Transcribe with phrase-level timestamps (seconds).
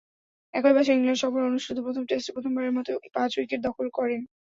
[0.53, 4.21] একই বছরে ইংল্যান্ড সফরে অনুষ্ঠিত প্রথম টেস্টে প্রথমবারের মতো পাঁচ-উইকেট দখল করেন।